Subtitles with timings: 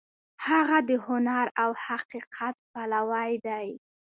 [0.47, 3.67] هغه د هنر او حقیقت پلوی دی.